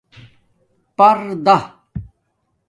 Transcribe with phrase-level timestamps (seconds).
[0.97, 1.57] پردا